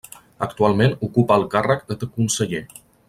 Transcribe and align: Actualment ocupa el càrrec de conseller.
Actualment 0.45 0.95
ocupa 1.09 1.37
el 1.41 1.45
càrrec 1.57 1.85
de 1.93 2.11
conseller. 2.17 2.65